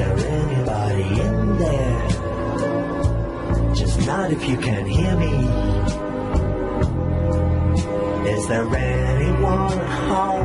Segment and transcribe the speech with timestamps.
[0.00, 2.08] there anybody in there?
[3.74, 5.34] Just nod if you can hear me.
[8.30, 9.78] Is there anyone
[10.08, 10.39] home?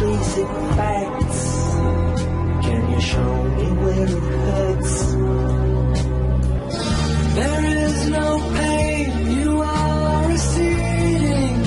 [0.00, 1.42] Basic facts.
[2.66, 4.94] Can you show me where it hurts?
[7.34, 11.60] There is no pain, you are receding.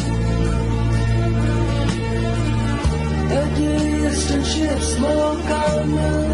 [3.39, 6.26] A distant ship, smoke on the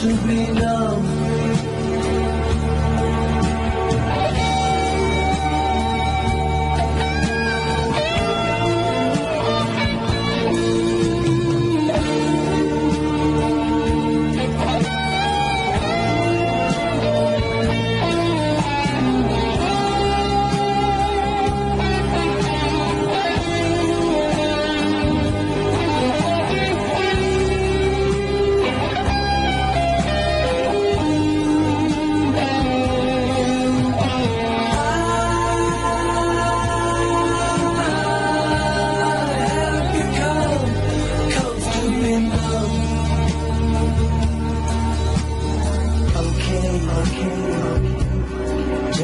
[0.00, 1.29] become be numb.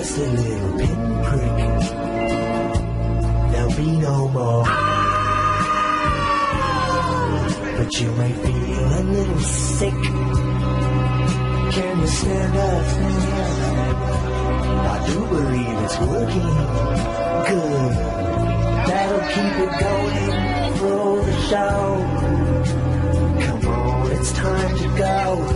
[0.06, 1.58] Just a little pinprick.
[3.50, 4.64] There'll be no more.
[7.76, 10.00] But you may feel a little sick.
[11.74, 12.86] Can you stand up?
[14.92, 16.54] I do believe it's working.
[17.50, 17.94] Good.
[18.86, 21.82] That'll keep it going for the show.
[23.44, 25.55] Come on, it's time to go.